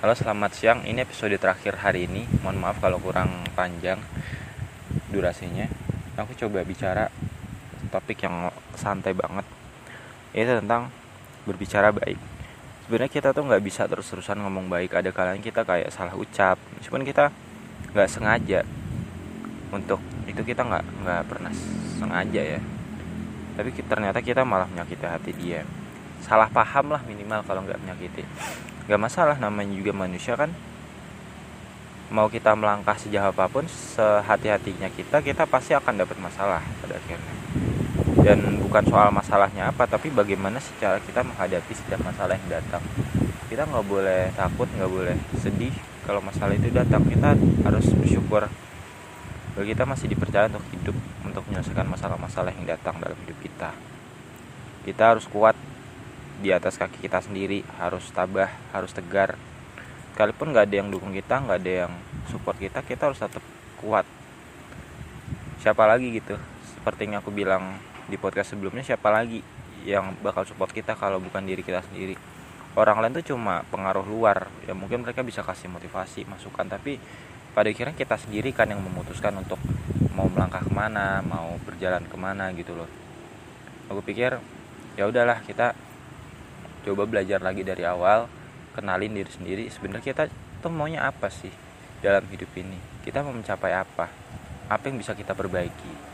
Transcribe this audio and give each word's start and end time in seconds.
Halo 0.00 0.16
selamat 0.16 0.56
siang, 0.56 0.80
ini 0.88 1.04
episode 1.04 1.36
terakhir 1.36 1.76
hari 1.76 2.08
ini. 2.08 2.24
Mohon 2.40 2.56
maaf 2.64 2.80
kalau 2.80 2.96
kurang 3.04 3.44
panjang 3.52 4.00
durasinya. 5.12 5.68
Aku 6.16 6.32
coba 6.40 6.64
bicara 6.64 7.12
topik 7.92 8.24
yang 8.24 8.48
santai 8.80 9.12
banget. 9.12 9.44
Itu 10.32 10.56
tentang 10.56 10.88
berbicara 11.44 11.92
baik. 11.92 12.16
Sebenarnya 12.88 13.12
kita 13.12 13.36
tuh 13.36 13.44
nggak 13.44 13.60
bisa 13.60 13.84
terus-terusan 13.92 14.40
ngomong 14.40 14.72
baik. 14.72 14.96
Ada 14.96 15.12
kalanya 15.12 15.44
kita 15.44 15.68
kayak 15.68 15.92
salah 15.92 16.16
ucap. 16.16 16.56
Meskipun 16.80 17.04
kita 17.04 17.28
nggak 17.92 18.08
sengaja. 18.08 18.64
Untuk 19.68 20.00
itu 20.24 20.40
kita 20.40 20.64
nggak 20.64 20.84
nggak 21.04 21.22
pernah 21.28 21.52
sengaja 22.00 22.56
ya. 22.56 22.60
Tapi 23.52 23.68
ternyata 23.84 24.24
kita 24.24 24.48
malah 24.48 24.64
menyakiti 24.64 25.04
hati 25.04 25.36
dia. 25.36 25.60
Salah 26.24 26.48
paham 26.48 26.88
lah 26.88 27.04
minimal 27.04 27.44
kalau 27.44 27.60
nggak 27.68 27.76
menyakiti 27.84 28.24
nggak 28.90 29.06
masalah 29.06 29.38
namanya 29.38 29.70
juga 29.78 29.94
manusia 29.94 30.34
kan. 30.34 30.50
Mau 32.10 32.26
kita 32.26 32.58
melangkah 32.58 32.98
sejauh 32.98 33.30
apa 33.30 33.46
pun 33.46 33.62
sehati-hatinya 33.70 34.90
kita 34.90 35.22
kita 35.22 35.46
pasti 35.46 35.78
akan 35.78 36.02
dapat 36.02 36.18
masalah 36.18 36.58
pada 36.82 36.98
akhirnya. 36.98 37.34
Dan 38.26 38.58
bukan 38.58 38.82
soal 38.90 39.14
masalahnya 39.14 39.70
apa 39.70 39.86
tapi 39.86 40.10
bagaimana 40.10 40.58
secara 40.58 40.98
kita 40.98 41.22
menghadapi 41.22 41.70
setiap 41.70 42.02
masalah 42.02 42.34
yang 42.34 42.50
datang. 42.50 42.82
Kita 43.46 43.62
nggak 43.62 43.86
boleh 43.86 44.34
takut 44.34 44.66
nggak 44.66 44.90
boleh 44.90 45.14
sedih 45.38 45.70
kalau 46.02 46.18
masalah 46.18 46.58
itu 46.58 46.74
datang. 46.74 47.06
Kita 47.06 47.38
harus 47.38 47.86
bersyukur 47.94 48.50
bahwa 49.54 49.66
kita 49.70 49.86
masih 49.86 50.10
dipercaya 50.10 50.50
untuk 50.50 50.66
hidup 50.74 50.98
untuk 51.22 51.46
menyelesaikan 51.46 51.86
masalah-masalah 51.86 52.50
yang 52.58 52.66
datang 52.66 52.98
dalam 52.98 53.14
hidup 53.22 53.38
kita. 53.38 53.70
Kita 54.82 55.14
harus 55.14 55.30
kuat 55.30 55.54
di 56.40 56.50
atas 56.50 56.80
kaki 56.80 57.04
kita 57.04 57.20
sendiri 57.20 57.60
harus 57.76 58.08
tabah 58.10 58.48
harus 58.72 58.90
tegar. 58.96 59.36
Sekalipun 60.16 60.52
nggak 60.52 60.64
ada 60.68 60.76
yang 60.80 60.88
dukung 60.88 61.12
kita 61.12 61.40
nggak 61.40 61.58
ada 61.60 61.72
yang 61.86 61.92
support 62.32 62.56
kita 62.56 62.80
kita 62.80 63.12
harus 63.12 63.20
tetap 63.20 63.44
kuat. 63.80 64.08
Siapa 65.60 65.84
lagi 65.84 66.08
gitu? 66.16 66.40
Seperti 66.64 67.04
yang 67.08 67.20
aku 67.20 67.28
bilang 67.28 67.76
di 68.08 68.16
podcast 68.16 68.56
sebelumnya 68.56 68.80
siapa 68.80 69.12
lagi 69.12 69.44
yang 69.84 70.16
bakal 70.24 70.44
support 70.48 70.72
kita 70.72 70.96
kalau 70.96 71.20
bukan 71.20 71.44
diri 71.44 71.60
kita 71.60 71.84
sendiri? 71.84 72.16
Orang 72.76 73.04
lain 73.04 73.12
tuh 73.20 73.36
cuma 73.36 73.60
pengaruh 73.68 74.04
luar. 74.08 74.48
Ya 74.64 74.72
mungkin 74.72 75.04
mereka 75.04 75.20
bisa 75.20 75.44
kasih 75.44 75.68
motivasi 75.68 76.24
masukan 76.24 76.64
tapi 76.68 76.96
pada 77.50 77.68
akhirnya 77.68 77.92
kita 77.92 78.16
sendiri 78.16 78.56
kan 78.56 78.70
yang 78.70 78.80
memutuskan 78.80 79.34
untuk 79.36 79.58
mau 80.14 80.30
melangkah 80.30 80.62
ke 80.62 80.72
mana 80.72 81.18
mau 81.20 81.58
berjalan 81.66 82.04
ke 82.06 82.16
mana 82.16 82.48
gitu 82.56 82.72
loh. 82.72 82.88
Aku 83.92 84.00
pikir 84.00 84.38
ya 84.94 85.04
udahlah 85.08 85.42
kita 85.42 85.74
coba 86.82 87.06
belajar 87.06 87.38
lagi 87.40 87.62
dari 87.62 87.86
awal 87.86 88.26
kenalin 88.76 89.16
diri 89.16 89.30
sendiri. 89.30 89.64
Sebenarnya 89.70 90.04
kita 90.04 90.22
tuh 90.60 90.72
maunya 90.72 91.06
apa 91.06 91.30
sih 91.30 91.52
dalam 92.00 92.24
hidup 92.28 92.50
ini? 92.56 92.76
Kita 93.04 93.24
mau 93.24 93.32
mencapai 93.32 93.72
apa? 93.72 94.06
Apa 94.70 94.84
yang 94.86 95.00
bisa 95.00 95.16
kita 95.16 95.34
perbaiki 95.34 96.09